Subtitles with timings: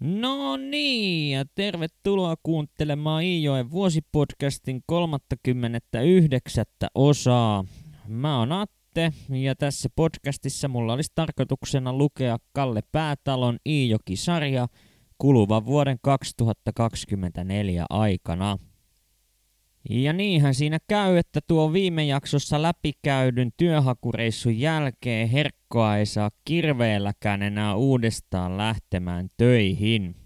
[0.00, 6.64] No niin, ja tervetuloa kuuntelemaan Iijoen vuosipodcastin 39.
[6.94, 7.64] osaa.
[8.08, 14.66] Mä oon Atte, ja tässä podcastissa mulla olisi tarkoituksena lukea Kalle Päätalon Iijoki-sarja
[15.18, 18.58] kuluvan vuoden 2024 aikana.
[19.88, 27.42] Ja niinhän siinä käy, että tuo viime jaksossa läpikäydyn työhakureissun jälkeen Herkkoa ei saa kirveelläkään
[27.42, 30.16] enää uudestaan lähtemään töihin.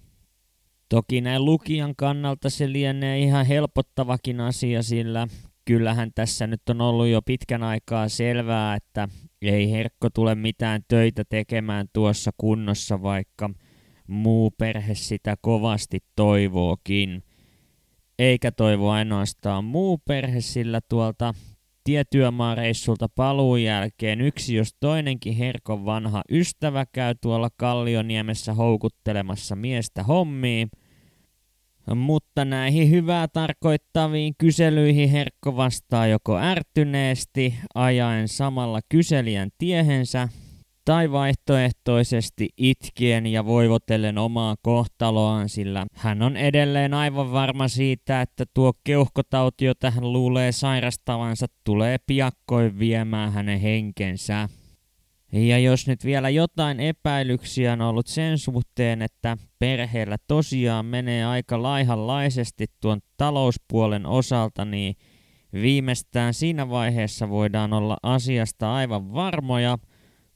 [0.88, 5.28] Toki näin lukijan kannalta se lienee ihan helpottavakin asia, sillä
[5.64, 9.09] kyllähän tässä nyt on ollut jo pitkän aikaa selvää, että
[9.42, 13.50] ei Herkko tule mitään töitä tekemään tuossa kunnossa, vaikka
[14.09, 17.23] muu perhe sitä kovasti toivookin–
[18.18, 21.34] eikä toivo ainoastaan muu perhe, sillä tuolta
[21.84, 30.70] tietyömaareissulta paluun jälkeen yksi jos toinenkin Herkon vanha ystävä käy tuolla Kallioniemessä houkuttelemassa miestä hommiin.
[31.95, 40.28] Mutta näihin hyvää tarkoittaviin kyselyihin Herkko vastaa joko ärtyneesti, ajaen samalla kyselijän tiehensä,
[40.84, 48.44] tai vaihtoehtoisesti itkien ja voivotellen omaa kohtaloaan, sillä hän on edelleen aivan varma siitä, että
[48.54, 54.48] tuo keuhkotauti, jota hän luulee sairastavansa, tulee piakkoin viemään hänen henkensä.
[55.32, 61.62] Ja jos nyt vielä jotain epäilyksiä on ollut sen suhteen, että perheellä tosiaan menee aika
[61.62, 64.96] laihanlaisesti tuon talouspuolen osalta, niin
[65.52, 69.78] viimeistään siinä vaiheessa voidaan olla asiasta aivan varmoja–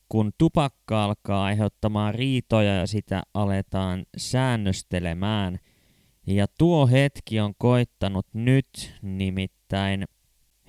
[0.08, 5.58] kun tupakka alkaa aiheuttamaan riitoja ja sitä aletaan säännöstelemään.
[6.26, 10.04] Ja tuo hetki on koittanut nyt, nimittäin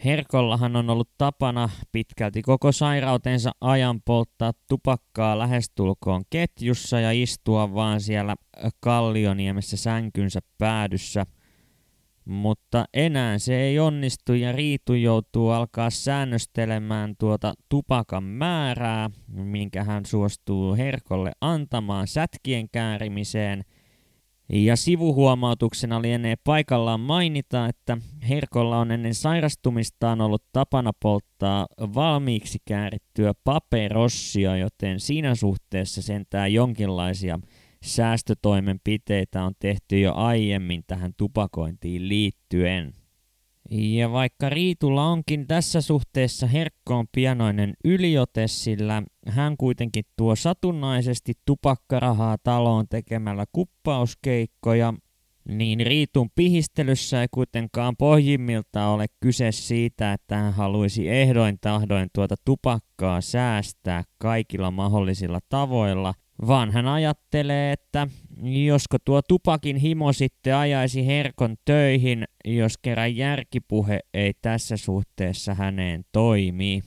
[0.06, 8.02] Herkollahan on ollut tapana pitkälti koko sairautensa ajan polttaa tupakkaa lähestulkoon ketjussa ja istua vaan
[8.02, 8.36] siellä
[8.80, 11.26] Kallioniemessä sänkynsä päädyssä–
[12.30, 20.06] mutta enää se ei onnistu ja Riitu joutuu alkaa säännöstelemään tuota tupakan määrää, minkä hän
[20.06, 23.63] suostuu Herkolle antamaan sätkien käärimiseen.
[24.50, 27.97] Ja sivuhuomautuksena lienee paikallaan mainita, että
[28.29, 37.39] Herkolla on ennen sairastumistaan ollut tapana polttaa valmiiksi käärittyä paperossia, joten siinä suhteessa sentään jonkinlaisia
[37.84, 42.94] säästötoimenpiteitä on tehty jo aiemmin tähän tupakointiin liittyen.
[43.72, 52.38] Ja vaikka Riitulla onkin tässä suhteessa herkkoon pianoinen yliote, sillä hän kuitenkin tuo satunnaisesti tupakkarahaa
[52.44, 54.94] taloon tekemällä kuppauskeikkoja,
[55.47, 62.35] niin Riitun pihistelyssä ei kuitenkaan pohjimmilta ole kyse siitä, että hän haluaisi ehdoin tahdoin tuota
[62.45, 66.13] tupakkaa säästää kaikilla mahdollisilla tavoilla–
[66.47, 68.07] vaan hän ajattelee, että
[68.66, 76.05] josko tuo tupakin himo sitten ajaisi Herkon töihin, jos kerran järkipuhe ei tässä suhteessa häneen
[76.11, 76.81] toimi.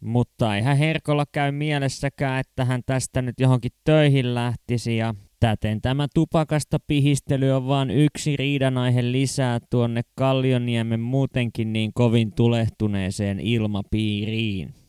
[0.00, 6.06] Mutta eihän Herkolla käy mielessäkään, että hän tästä nyt johonkin töihin lähtisi ja täten tämä
[6.14, 14.85] tupakasta pihistely on vain yksi riidanaihe lisää tuonne Kallioniemen muutenkin niin kovin tulehtuneeseen ilmapiiriin.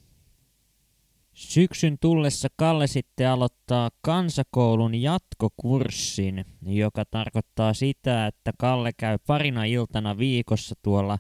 [1.38, 10.18] Syksyn tullessa Kalle sitten aloittaa kansakoulun jatkokurssin, joka tarkoittaa sitä, että Kalle käy parina iltana
[10.18, 11.18] viikossa tuolla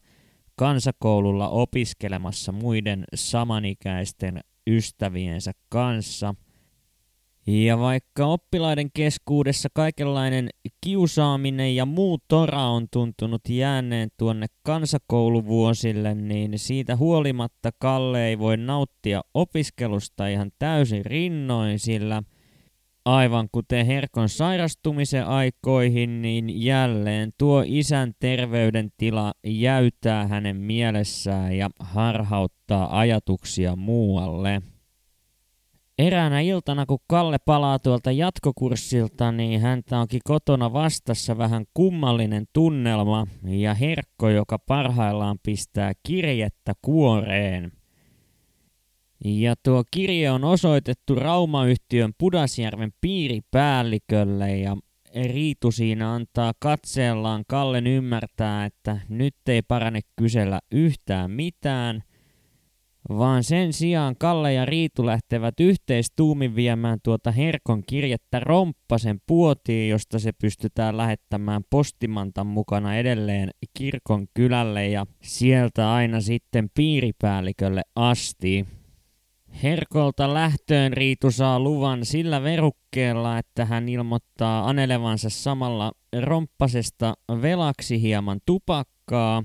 [0.55, 6.35] kansakoululla opiskelemassa muiden samanikäisten ystäviensä kanssa–
[7.47, 10.49] ja vaikka oppilaiden keskuudessa kaikenlainen
[10.83, 18.57] kiusaaminen ja muu tora on tuntunut jääneen tuonne kansakouluvuosille, niin siitä huolimatta Kalle ei voi
[18.57, 22.23] nauttia opiskelusta ihan täysin rinnoin, sillä
[23.05, 32.99] aivan kuten Herkon sairastumisen aikoihin, niin jälleen tuo isän terveydentila jäytää hänen mielessään ja harhauttaa
[32.99, 34.61] ajatuksia muualle.
[35.97, 43.27] Eräänä iltana, kun Kalle palaa tuolta jatkokurssilta, niin häntä onkin kotona vastassa vähän kummallinen tunnelma
[43.43, 47.71] ja Herkko, joka parhaillaan pistää kirjettä kuoreen.
[49.25, 54.77] Ja tuo kirje on osoitettu Raumayhtiön Pudasjärven piiripäällikölle ja
[55.23, 62.03] Riitu siinä antaa katseellaan Kallen ymmärtää, että nyt ei parane kysellä yhtään mitään–
[63.09, 70.19] vaan sen sijaan Kalle ja Riitu lähtevät yhteistuumin viemään tuota Herkon kirjettä Romppasen puotiin, josta
[70.19, 78.65] se pystytään lähettämään postimantan mukana edelleen kirkon kylälle ja sieltä aina sitten piiripäällikölle asti.
[79.63, 88.39] Herkolta lähtöön Riitu saa luvan sillä verukkeella, että hän ilmoittaa anelevansa samalla romppasesta velaksi hieman
[88.45, 89.43] tupakkaa,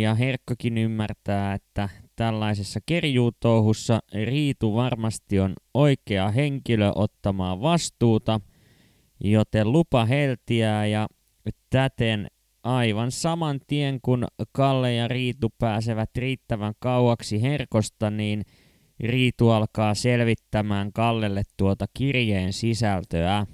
[0.00, 1.88] ja Herkkokin ymmärtää, että
[2.20, 8.40] tällaisessa kerjuutouhussa Riitu varmasti on oikea henkilö ottamaan vastuuta,
[9.20, 11.06] joten lupa heltiää ja
[11.70, 12.26] täten
[12.62, 18.42] aivan saman tien kun Kalle ja Riitu pääsevät riittävän kauaksi Herkosta, niin–
[19.00, 23.46] Riitu alkaa selvittämään Kallelle tuota kirjeen sisältöä.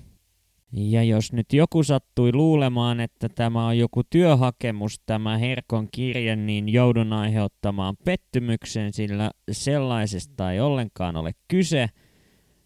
[0.72, 6.68] Ja jos nyt joku sattui luulemaan, että tämä on joku työhakemus, tämä Herkon kirje, niin
[6.68, 11.88] joudun aiheuttamaan pettymyksen, sillä sellaisesta ei ollenkaan ole kyse,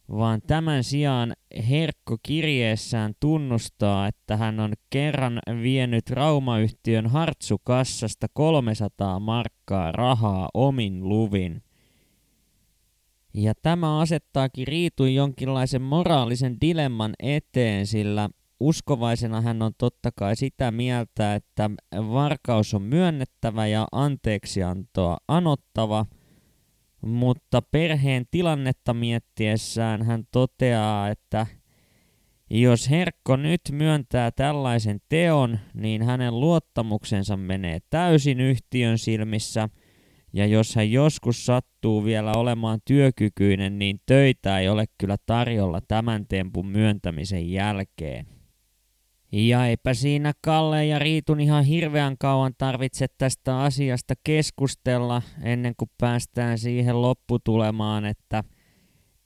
[0.09, 1.33] vaan tämän sijaan
[1.69, 11.63] Herkko kirjeessään tunnustaa, että hän on kerran vienyt Raumayhtiön Hartsukassasta 300 markkaa rahaa omin luvin.
[13.35, 18.29] Ja tämä asettaakin Riitun jonkinlaisen moraalisen dilemman eteen, sillä
[18.61, 26.07] uskovaisena hän on totta kai sitä mieltä, että varkaus on myönnettävä ja anteeksiantoa anottava,
[27.01, 31.47] mutta perheen tilannetta miettiessään hän toteaa, että
[32.51, 39.69] jos Herkko nyt myöntää tällaisen teon, niin hänen luottamuksensa menee täysin yhtiön silmissä–
[40.33, 46.27] ja jos hän joskus sattuu vielä olemaan työkykyinen, niin töitä ei ole kyllä tarjolla tämän
[46.29, 48.27] tempun myöntämisen jälkeen.
[49.33, 55.91] Ja eipä siinä Kalle ja Riitun ihan hirveän kauan tarvitse tästä asiasta keskustella ennen kuin
[56.01, 58.45] päästään siihen lopputulemaan, että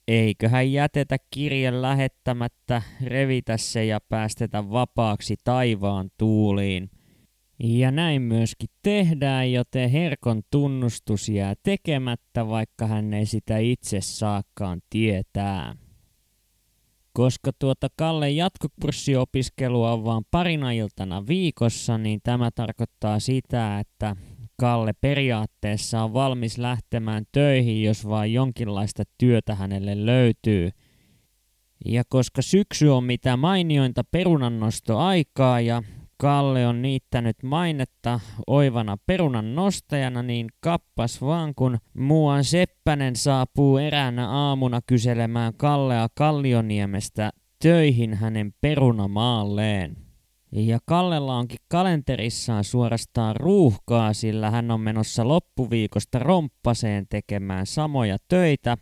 [0.09, 6.91] eiköhän jätetä kirjan lähettämättä, revitä se ja päästetä vapaaksi taivaan tuuliin–
[7.65, 14.81] ja näin myöskin tehdään, joten Herkon tunnustus jää tekemättä, vaikka hän ei sitä itse saakkaan
[14.91, 15.75] tietää.
[17.13, 24.17] Koska tuota Kalle jatkokurssiopiskelua on vain parina iltana viikossa, niin tämä tarkoittaa sitä, että
[24.57, 30.71] Kalle periaatteessa on valmis lähtemään töihin, jos vain jonkinlaista työtä hänelle löytyy.
[31.85, 35.83] Ja koska syksy on mitä mainiointa perunannostoaikaa ja
[36.17, 44.29] Kalle on niittänyt mainetta oivana perunan nostajana, niin kappas vaan kun muuan Seppänen saapuu eräänä
[44.29, 47.31] aamuna kyselemään Kallea Kallioniemestä
[47.63, 49.97] töihin hänen perunamaalleen.
[50.53, 58.77] Ja Kallella onkin kalenterissaan suorastaan ruuhkaa, sillä hän on menossa loppuviikosta romppaseen tekemään samoja töitä.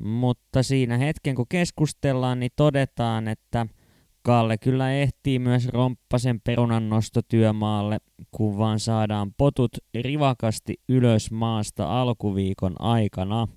[0.00, 3.66] Mutta siinä hetken kun keskustellaan, niin todetaan, että–
[4.22, 7.98] Kalle kyllä ehtii myös romppasen perunan nostotyömaalle,
[8.30, 13.48] kun vaan saadaan potut rivakasti ylös maasta alkuviikon aikana.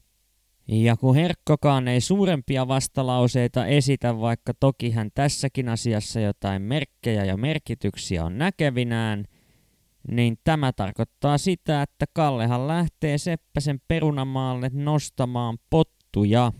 [0.67, 7.37] Ja kun Herkkokaan ei suurempia vastalauseita esitä, vaikka toki hän tässäkin asiassa jotain merkkejä ja
[7.37, 9.25] merkityksiä on näkevinään,
[10.11, 16.51] niin tämä tarkoittaa sitä, että Kallehan lähtee Seppäsen perunamaalle nostamaan pottuja.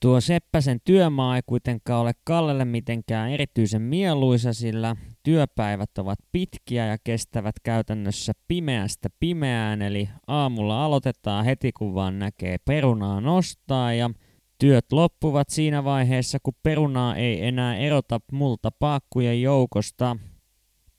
[0.00, 6.96] Tuo Seppäsen työmaa ei kuitenkaan ole Kallelle mitenkään erityisen mieluisa, sillä työpäivät ovat pitkiä ja
[7.04, 14.10] kestävät käytännössä pimeästä pimeään, eli aamulla aloitetaan heti kun vaan näkee perunaa nostaa ja
[14.58, 20.16] työt loppuvat siinä vaiheessa, kun perunaa ei enää erota multa paakkujen joukosta,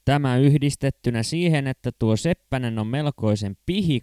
[0.09, 3.57] Tämä yhdistettynä siihen, että tuo Seppänen on melkoisen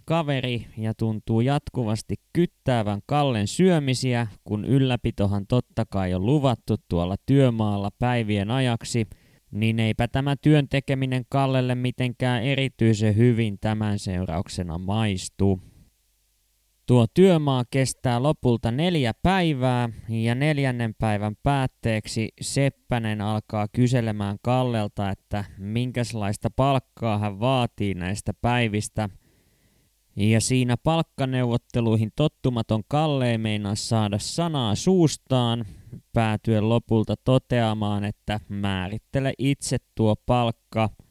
[0.05, 7.89] kaveri ja tuntuu jatkuvasti kyttäävän Kallen syömisiä, kun ylläpitohan totta kai on luvattu tuolla työmaalla
[7.99, 9.07] päivien ajaksi,
[9.51, 15.61] niin eipä tämä työn tekeminen Kallelle mitenkään erityisen hyvin tämän seurauksena maistu.
[16.87, 25.45] Tuo työmaa kestää lopulta neljä päivää ja neljännen päivän päätteeksi Seppänen alkaa kyselemään Kallelta, että
[25.57, 29.09] minkälaista palkkaa hän vaatii näistä päivistä.
[30.15, 35.65] Ja siinä palkkaneuvotteluihin tottumaton Kalle ei meinaa saada sanaa suustaan,
[36.13, 40.89] päätyen lopulta toteamaan, että määrittele itse tuo palkka–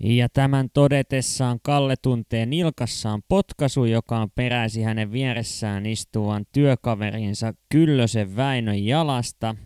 [0.00, 8.36] ja tämän todetessaan Kalle tuntee nilkassaan potkaisu, joka on peräisi hänen vieressään istuvan työkaverinsa Kyllösen
[8.36, 9.56] Väinön jalasta.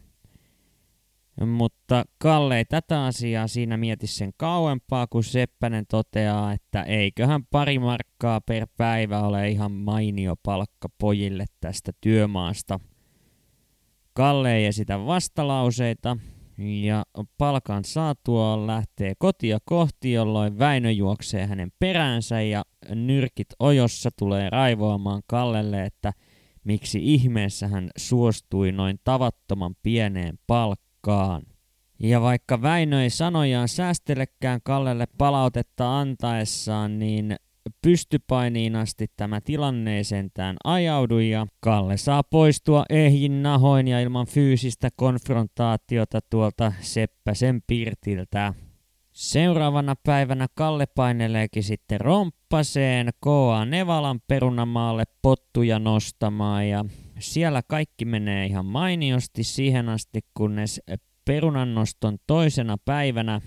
[1.47, 7.79] Mutta Kalle ei tätä asiaa siinä mieti sen kauempaa, kun Seppänen toteaa, että eiköhän pari
[7.79, 12.81] markkaa per päivä ole ihan mainio palkka pojille tästä työmaasta.
[14.13, 16.17] Kalle ei esitä vastalauseita,
[16.61, 17.05] ja
[17.39, 22.65] palkan saatua lähtee kotia kohti, jolloin Väinö juoksee hänen peräänsä ja
[22.95, 26.13] nyrkit ojossa tulee raivoamaan Kallelle, että
[26.65, 31.43] miksi ihmeessä hän suostui noin tavattoman pieneen palkkaan.
[31.99, 37.37] Ja vaikka Väinö ei sanojaan säästelekään Kallelle palautetta antaessaan, niin
[37.83, 44.89] pystypainiin asti tämä tilanne sentään ajaudu ja Kalle saa poistua ehjin nahoin ja ilman fyysistä
[44.97, 48.55] konfrontaatiota tuolta Seppäsen pirtiltä.
[49.13, 53.65] Seuraavana päivänä Kalle paineleekin sitten romppaseen K.A.
[53.65, 56.85] Nevalan perunamaalle pottuja nostamaan ja
[57.19, 60.81] siellä kaikki menee ihan mainiosti siihen asti, kunnes
[61.31, 63.41] perunannoston toisena päivänä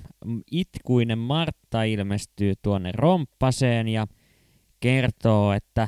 [0.51, 4.07] itkuinen Martta ilmestyy tuonne romppaseen ja
[4.79, 5.87] kertoo, että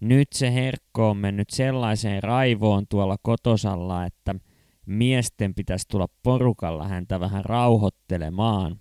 [0.00, 4.34] nyt se herkko on mennyt sellaiseen raivoon tuolla kotosalla, että
[4.86, 8.80] miesten pitäisi tulla porukalla häntä vähän rauhoittelemaan.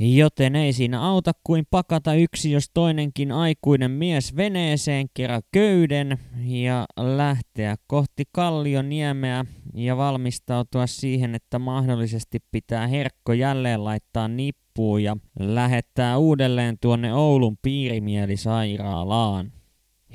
[0.00, 6.86] Joten ei siinä auta kuin pakata yksi jos toinenkin aikuinen mies veneeseen kerran köyden ja
[6.96, 16.18] lähteä kohti Kallioniemeä ja valmistautua siihen, että mahdollisesti pitää herkko jälleen laittaa nippuun ja lähettää
[16.18, 19.52] uudelleen tuonne Oulun piirimielisairaalaan.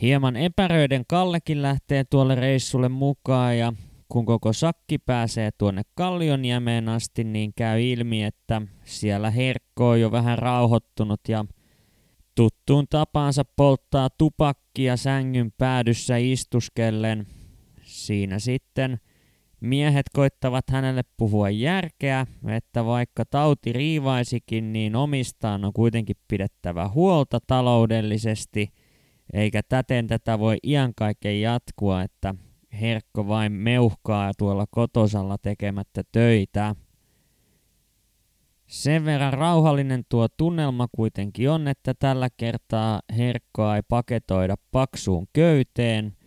[0.01, 3.73] Hieman epäröiden Kallekin lähtee tuolle reissulle mukaan ja
[4.13, 10.11] kun koko sakki pääsee tuonne Kallioniemeen asti, niin käy ilmi, että siellä Herkko on jo
[10.11, 11.45] vähän rauhoittunut ja
[12.35, 17.27] tuttuun tapaansa polttaa tupakkia sängyn päädyssä istuskellen.
[17.81, 18.99] Siinä sitten
[19.59, 27.39] miehet koittavat hänelle puhua järkeä, että vaikka tauti riivaisikin, niin omistaan on kuitenkin pidettävä huolta
[27.47, 28.73] taloudellisesti,
[29.33, 32.35] eikä täten tätä voi iankaikeen jatkua, että
[32.81, 36.75] Herkko vain meuhkaa tuolla kotosalla tekemättä töitä.
[38.67, 46.17] Sen verran rauhallinen tuo tunnelma kuitenkin on, että tällä kertaa Herkkoa ei paketoida paksuun köyteen,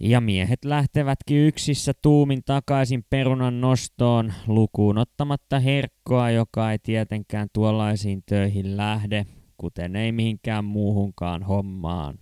[0.00, 8.22] ja miehet lähtevätkin yksissä tuumin takaisin perunan nostoon, lukuun ottamatta Herkkoa, joka ei tietenkään tuollaisiin
[8.26, 12.18] töihin lähde, kuten ei mihinkään muuhunkaan hommaan.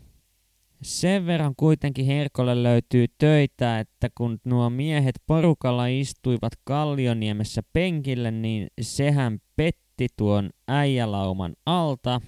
[0.83, 8.67] Sen verran kuitenkin Herkolle löytyy töitä, että kun nuo miehet porukalla istuivat Kallioniemessä penkille, niin
[8.81, 12.21] sehän petti tuon äijälauman alta.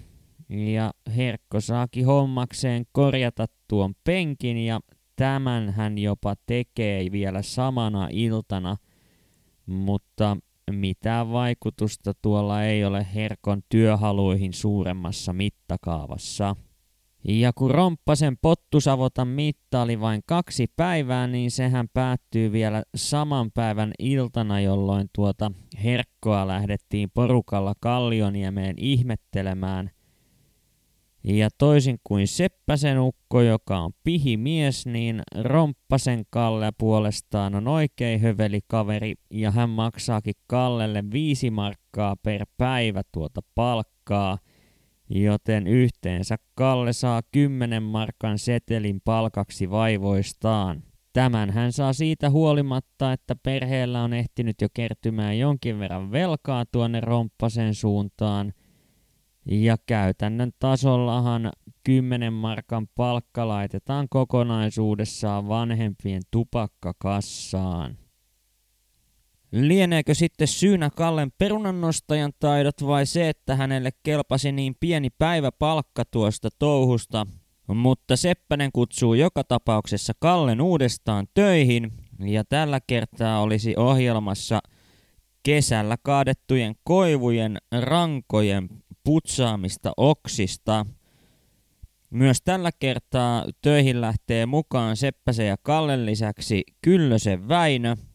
[0.49, 4.81] Ja Herkko saakin hommakseen korjata tuon penkin ja
[5.17, 8.77] tämän hän jopa tekee vielä samana iltana.
[9.67, 10.37] Mutta
[10.71, 16.57] mitään vaikutusta tuolla ei ole Herkon työhaluihin suuremmassa mittakaavassa.
[17.25, 23.93] Ja kun Romppasen pottusavotan mitta oli vain kaksi päivää, niin sehän päättyy vielä saman päivän
[23.99, 25.53] iltana, jolloin tuota
[25.85, 29.91] herkkoa lähdettiin porukalla Kallioniemeen ihmettelemään.
[31.25, 38.61] Ja toisin kuin Seppäsen ukko, joka on pihimies, niin Romppasen Kalle puolestaan on oikein höveli
[38.67, 44.39] kaveri ja hän maksaakin Kallelle viisi markkaa per päivä tuota palkkaa–
[45.15, 50.83] joten yhteensä Kalle saa 10 markan setelin palkaksi vaivoistaan.
[51.13, 57.01] Tämän hän saa siitä huolimatta, että perheellä on ehtinyt jo kertymään jonkin verran velkaa tuonne
[57.01, 58.53] romppasen suuntaan.
[59.51, 61.53] Ja käytännön tasollahan
[61.85, 68.02] 10 markan palkka laitetaan kokonaisuudessaan vanhempien tupakkakassaan.
[69.53, 76.05] Lieneekö sitten syynä Kallen perunannostajan taidot vai se, että hänelle kelpasi niin pieni päivä palkka
[76.05, 77.27] tuosta touhusta?
[77.69, 81.93] Mutta Seppänen kutsuu joka tapauksessa Kallen uudestaan töihin
[82.25, 84.61] ja tällä kertaa olisi ohjelmassa
[85.43, 88.69] kesällä kaadettujen koivujen rankojen
[89.05, 90.87] putsaamista oksista.
[92.11, 97.97] Myös tällä kertaa töihin lähtee mukaan Seppäsen ja Kallen lisäksi Kyllösen Väinö–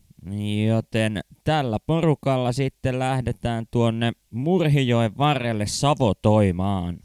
[0.68, 7.00] Joten tällä porukalla sitten lähdetään tuonne Murhijoen varrelle savotoimaan.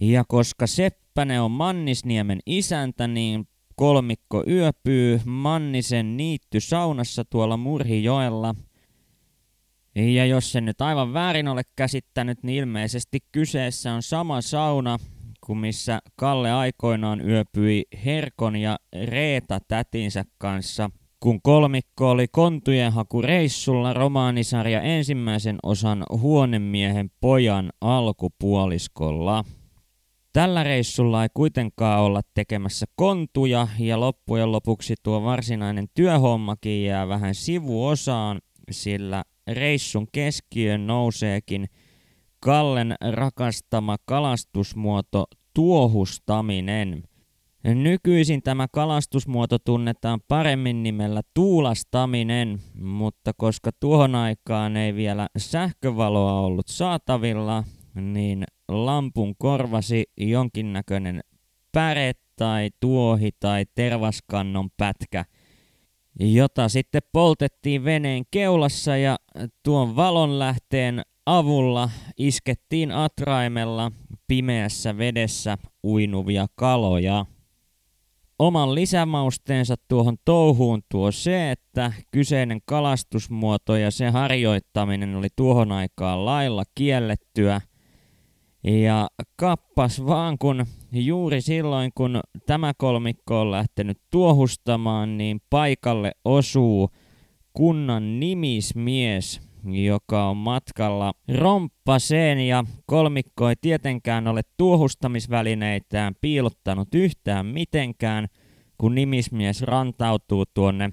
[0.00, 8.54] Ja koska Seppänen on Mannisniemen isäntä, niin kolmikko yöpyy Mannisen niitty saunassa tuolla Murhijoella.
[9.94, 14.98] Ja jos se nyt aivan väärin ole käsittänyt, niin ilmeisesti kyseessä on sama sauna
[15.40, 20.90] kuin missä Kalle aikoinaan yöpyi Herkon ja Reeta tätinsä kanssa–
[21.24, 29.44] kun kolmikko oli kontujen hakureissulla romaanisarja ensimmäisen osan huonemiehen pojan alkupuoliskolla.
[30.32, 37.34] Tällä reissulla ei kuitenkaan olla tekemässä kontuja ja loppujen lopuksi tuo varsinainen työhommakin jää vähän
[37.34, 38.40] sivuosaan,
[38.70, 41.66] sillä reissun keskiön nouseekin
[42.40, 47.02] Kallen rakastama kalastusmuoto tuohustaminen–
[47.64, 56.68] Nykyisin tämä kalastusmuoto tunnetaan paremmin nimellä tuulastaminen, mutta koska tuohon aikaan ei vielä sähkövaloa ollut
[56.68, 61.20] saatavilla, niin lampun korvasi jonkinnäköinen
[61.72, 65.24] päre tai tuohi tai tervaskannon pätkä,
[66.20, 69.16] jota sitten poltettiin veneen keulassa ja
[69.62, 73.92] tuon valonlähteen avulla iskettiin atraimella
[74.28, 77.26] pimeässä vedessä uinuvia kaloja.
[78.38, 86.24] Oman lisämausteensa tuohon touhuun tuo se, että kyseinen kalastusmuoto ja se harjoittaminen oli tuohon aikaan
[86.24, 87.60] lailla kiellettyä.
[88.64, 96.90] Ja kappas vaan, kun juuri silloin kun tämä kolmikko on lähtenyt tuohustamaan, niin paikalle osuu
[97.52, 108.26] kunnan nimismies, joka on matkalla romppaseen ja kolmikko ei tietenkään ole tuohustamisvälineitään piilottanut yhtään mitenkään,
[108.78, 110.90] kun nimismies rantautuu tuonne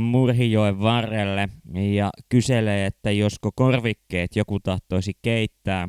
[0.00, 5.88] Murhijoen varrelle ja kyselee, että josko korvikkeet joku tahtoisi keittää.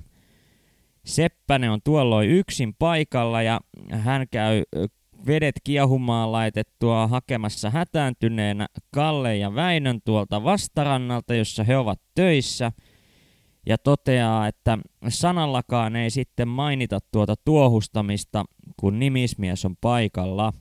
[1.06, 3.60] Seppänen on tuolloin yksin paikalla ja
[3.92, 4.64] hän käy
[5.28, 12.72] vedet kiehumaan laitettua hakemassa hätääntyneenä Kalle ja Väinön tuolta vastarannalta, jossa he ovat töissä,
[13.66, 14.78] ja toteaa, että
[15.08, 18.46] sanallakaan ei sitten mainita tuota tuohustamista,
[18.80, 20.54] kun nimismies on paikalla.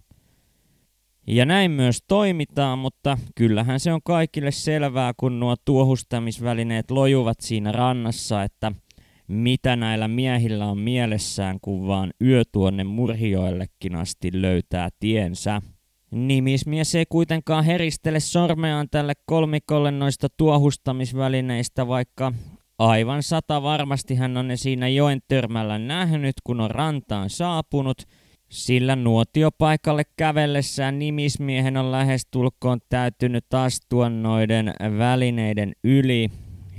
[1.26, 7.72] Ja näin myös toimitaan, mutta kyllähän se on kaikille selvää, kun nuo tuohustamisvälineet lojuvat siinä
[7.72, 8.72] rannassa, että–
[9.28, 15.62] mitä näillä miehillä on mielessään, kun vaan yö tuonne Murhioillekin asti löytää tiensä.
[16.10, 22.32] Nimismies ei kuitenkaan heristele sormeaan tälle kolmikolle noista tuohustamisvälineistä, vaikka
[22.78, 28.02] aivan sata varmasti hän on ne siinä joen törmällä nähnyt, kun on rantaan saapunut,
[28.48, 36.30] sillä nuotiopaikalle kävellessään nimismiehen on lähestulkoon täytynyt astua noiden välineiden yli,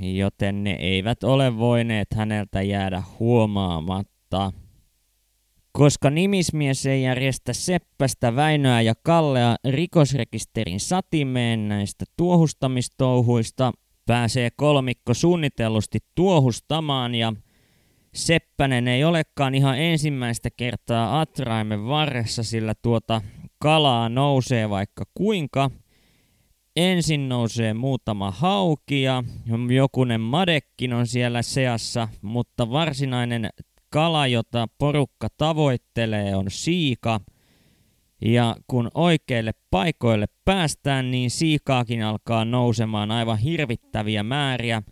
[0.01, 4.51] joten ne eivät ole voineet häneltä jäädä huomaamatta.
[5.71, 13.71] Koska nimismies ei järjestä Seppästä, Väinöä ja Kallea rikosrekisterin satimeen näistä tuohustamistouhuista,
[14.05, 17.33] pääsee kolmikko suunnitellusti tuohustamaan ja
[18.13, 23.21] Seppänen ei olekaan ihan ensimmäistä kertaa atraimen varressa, sillä tuota
[23.59, 25.71] kalaa nousee vaikka kuinka–
[26.75, 29.23] Ensin nousee muutama hauki ja
[29.75, 33.49] jokunen madekkin on siellä seassa, mutta varsinainen
[33.89, 37.19] kala, jota porukka tavoittelee, on siika.
[38.21, 44.83] Ja kun oikeille paikoille päästään, niin siikaakin alkaa nousemaan aivan hirvittäviä määriä.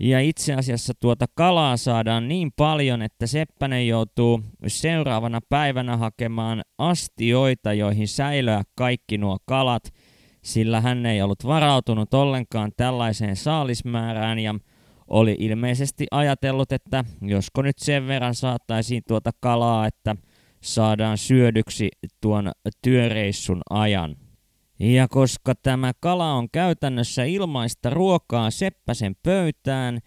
[0.00, 7.72] Ja itse asiassa tuota kalaa saadaan niin paljon, että Seppänen joutuu seuraavana päivänä hakemaan astioita,
[7.72, 9.82] joihin säilöä kaikki nuo kalat–
[10.44, 14.54] sillä hän ei ollut varautunut ollenkaan tällaiseen saalismäärään ja
[15.08, 20.16] oli ilmeisesti ajatellut, että josko nyt sen verran saattaisiin tuota kalaa, että
[20.60, 21.88] saadaan syödyksi
[22.20, 22.52] tuon
[22.82, 24.16] työreissun ajan.
[24.78, 29.98] Ja koska tämä kala on käytännössä ilmaista ruokaa Seppäsen pöytään,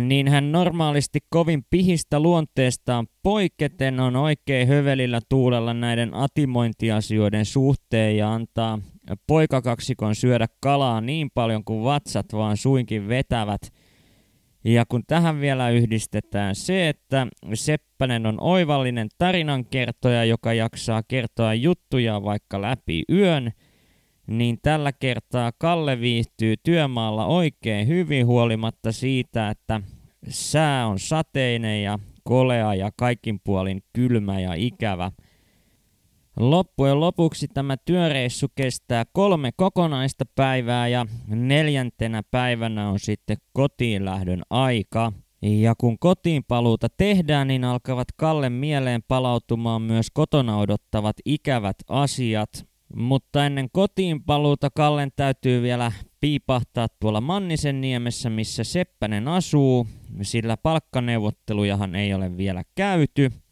[0.00, 8.34] niin hän normaalisti kovin pihistä luonteestaan poiketen on oikein hövelillä tuulella näiden atimointiasioiden suhteen ja
[8.34, 8.78] antaa
[9.26, 13.60] poikakaksikon syödä kalaa niin paljon kuin vatsat vaan suinkin vetävät.
[14.64, 22.22] Ja kun tähän vielä yhdistetään se, että Seppänen on oivallinen tarinankertoja, joka jaksaa kertoa juttuja
[22.22, 23.52] vaikka läpi yön,
[24.26, 29.80] niin tällä kertaa Kalle viihtyy työmaalla oikein hyvin huolimatta siitä, että
[30.28, 35.12] sää on sateinen ja kolea ja kaikin puolin kylmä ja ikävä–
[36.36, 44.42] Loppujen lopuksi tämä työreissu kestää kolme kokonaista päivää ja neljäntenä päivänä on sitten kotiin lähdön
[44.50, 45.12] aika.
[45.42, 52.66] Ja kun kotiin paluuta tehdään, niin alkavat Kalle mieleen palautumaan myös kotona odottavat ikävät asiat.
[52.96, 59.86] Mutta ennen kotiin paluuta Kallen täytyy vielä piipahtaa tuolla Mannisen niemessä, missä Seppänen asuu,
[60.22, 63.30] sillä palkkaneuvottelujahan ei ole vielä käyty–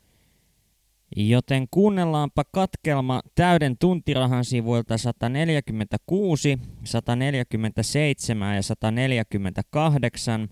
[1.16, 10.48] Joten kuunnellaanpa katkelma täyden tuntirahan sivuilta 146, 147 ja 148,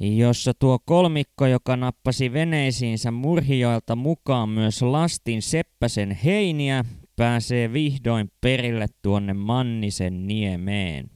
[0.00, 6.84] jossa tuo kolmikko, joka nappasi veneisiinsä Murhijoilta mukaan myös lastin Seppäsen heiniä,
[7.16, 11.15] pääsee vihdoin perille tuonne Mannisen niemeen.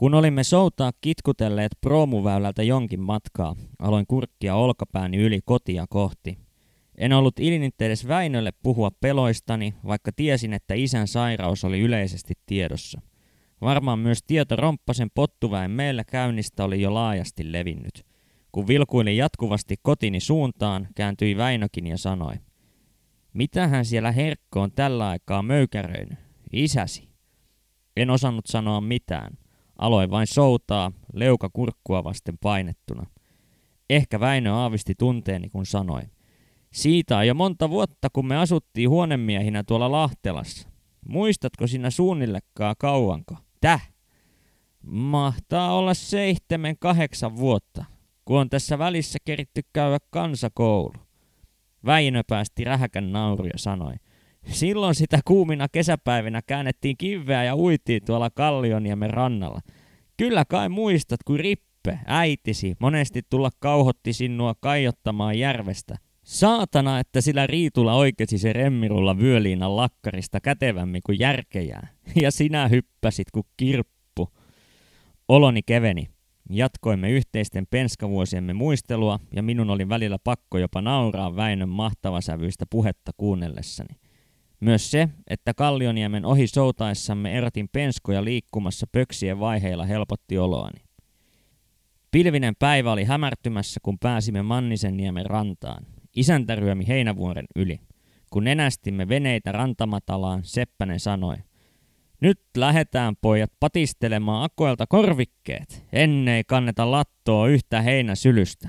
[0.00, 6.38] Kun olimme soutaa kitkutelleet proomuväylältä jonkin matkaa, aloin kurkkia olkapääni yli kotia kohti.
[6.98, 13.00] En ollut ilinitte edes Väinölle puhua peloistani, vaikka tiesin, että isän sairaus oli yleisesti tiedossa.
[13.60, 18.06] Varmaan myös tieto Romppasen pottuväen meillä käynnistä oli jo laajasti levinnyt.
[18.52, 22.34] Kun vilkuilin jatkuvasti kotini suuntaan, kääntyi Väinökin ja sanoi.
[23.32, 26.18] Mitähän siellä Herkko on tällä aikaa möykäröinyt?
[26.52, 27.08] Isäsi.
[27.96, 29.38] En osannut sanoa mitään.
[29.80, 33.06] Aloin vain soutaa, leuka kurkkua vasten painettuna.
[33.90, 36.02] Ehkä Väinö aavisti tunteeni, kun sanoi.
[36.72, 40.68] Siitä on jo monta vuotta, kun me asuttiin huonemiehinä tuolla Lahtelassa.
[41.08, 43.36] Muistatko sinä suunnillekaan kauanko?
[43.60, 43.92] Täh?
[44.82, 47.84] Mahtaa olla seitsemän kahdeksan vuotta,
[48.24, 50.94] kun on tässä välissä keritty käydä kansakoulu.
[51.84, 53.94] Väinö päästi rähäkän nauru ja sanoi,
[54.46, 59.60] silloin sitä kuumina kesäpäivinä käännettiin kiveä ja uitiin tuolla Kallioniemen rannalla.
[60.16, 65.96] Kyllä kai muistat, kun Rippe, äitisi, monesti tulla kauhotti sinua kaiottamaan järvestä.
[66.22, 71.88] Saatana, että sillä Riitulla oikeesi se remmirulla vyöliinan lakkarista kätevämmin kuin järkejää.
[72.22, 74.28] Ja sinä hyppäsit kuin kirppu.
[75.28, 76.08] Oloni keveni.
[76.50, 83.96] Jatkoimme yhteisten penskavuosiemme muistelua ja minun oli välillä pakko jopa nauraa Väinön mahtavasävyistä puhetta kuunnellessani.
[84.60, 90.80] Myös se, että Kallioniemen ohi soutaessamme erotin penskoja liikkumassa pöksien vaiheilla helpotti oloani.
[92.10, 95.86] Pilvinen päivä oli hämärtymässä, kun pääsimme Mannisenniemen rantaan.
[96.16, 97.80] Isäntä ryömi heinävuoren yli.
[98.30, 101.36] Kun nenästimme veneitä rantamatalaan, Seppänen sanoi,
[102.20, 108.68] nyt lähetään pojat patistelemaan akoilta korvikkeet, ennei kanneta lattoa yhtä heinäsylystä.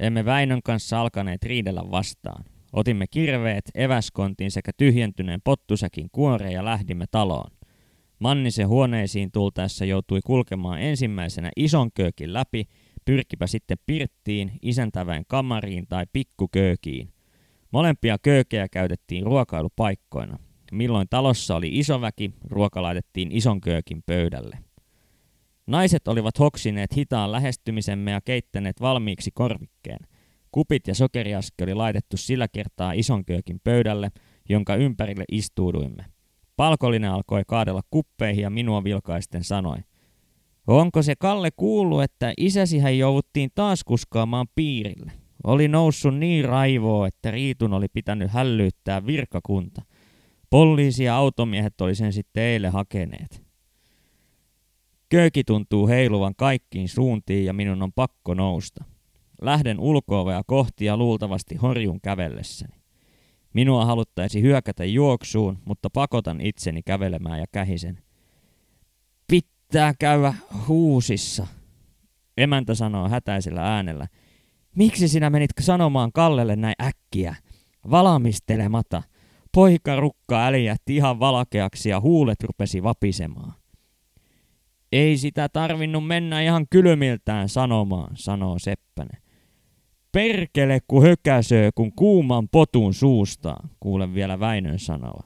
[0.00, 2.44] Emme Väinön kanssa alkaneet riidellä vastaan.
[2.72, 7.50] Otimme kirveet, eväskontin sekä tyhjentyneen pottusäkin kuoreen ja lähdimme taloon.
[8.18, 12.64] Mannisen huoneisiin tultaessa joutui kulkemaan ensimmäisenä ison köökin läpi,
[13.04, 17.12] pyrkipä sitten pirttiin, isäntäväen kamariin tai pikkuköökiin.
[17.70, 20.38] Molempia köökejä käytettiin ruokailupaikkoina.
[20.72, 24.58] Milloin talossa oli iso väki, ruoka laitettiin ison köökin pöydälle.
[25.66, 30.09] Naiset olivat hoksineet hitaan lähestymisemme ja keittäneet valmiiksi korvikkeen.
[30.52, 34.10] Kupit ja sokeriaski oli laitettu sillä kertaa ison köökin pöydälle,
[34.48, 36.04] jonka ympärille istuuduimme.
[36.56, 39.78] Palkollinen alkoi kaadella kuppeihin ja minua vilkaisten sanoi.
[40.66, 45.12] Onko se Kalle kuullut, että isäsihän jouduttiin taas kuskaamaan piirille?
[45.44, 49.82] Oli noussut niin raivoa, että Riitun oli pitänyt hällyyttää virkakunta.
[50.50, 53.42] Poliisi ja automiehet oli sen sitten eilen hakeneet.
[55.08, 58.84] Kööki tuntuu heiluvan kaikkiin suuntiin ja minun on pakko nousta.
[59.42, 62.80] Lähden ulkoovea kohti ja luultavasti horjun kävellessäni.
[63.54, 67.98] Minua haluttaisi hyökätä juoksuun, mutta pakotan itseni kävelemään ja kähisen.
[69.26, 70.34] Pitää käydä
[70.68, 71.46] huusissa,
[72.36, 74.06] emäntä sanoo hätäisellä äänellä.
[74.76, 77.34] Miksi sinä menit sanomaan Kallelle näin äkkiä?
[77.90, 79.02] Valmistelematta.
[79.54, 83.52] Poika rukka älijätti ihan valkeaksi ja huulet rupesi vapisemaan.
[84.92, 89.22] Ei sitä tarvinnut mennä ihan kylmiltään sanomaan, sanoo Seppänen.
[90.12, 95.22] Perkele, ku hökäsöö, kun kuuman potun suustaan, kuulen vielä Väinön sanova.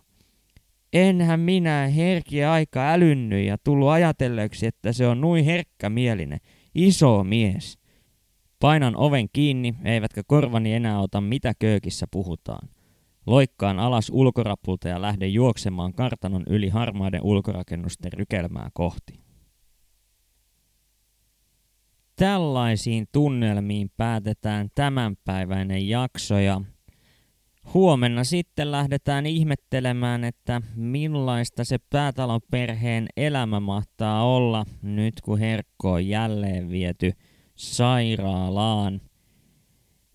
[0.92, 6.38] Enhän minä herkiä aika älynny ja tullut ajatelleeksi, että se on nui herkkämielinen,
[6.74, 7.78] iso mies.
[8.60, 12.68] Painan oven kiinni, eivätkä korvani enää ota mitä köökissä puhutaan.
[13.26, 19.23] Loikkaan alas ulkorapulta ja lähden juoksemaan kartanon yli harmaiden ulkorakennusten rykelmää kohti.
[22.16, 26.60] Tällaisiin tunnelmiin päätetään tämänpäiväinen jakso ja
[27.74, 35.92] huomenna sitten lähdetään ihmettelemään, että millaista se päätalon perheen elämä mahtaa olla nyt kun Herkko
[35.92, 37.12] on jälleen viety
[37.54, 39.00] sairaalaan.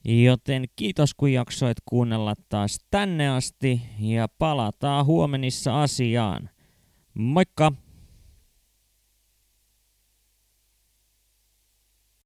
[0.05, 6.49] Joten kiitos kun jaksoit kuunnella taas tänne asti ja palataan huomenissa asiaan.
[7.13, 7.71] Moikka!